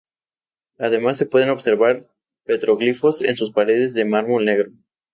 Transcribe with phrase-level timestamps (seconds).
[0.79, 2.09] Además se pueden observar
[2.43, 4.71] petroglifos en sus paredes de mármol negro.